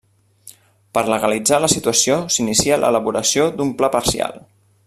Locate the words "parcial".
3.99-4.43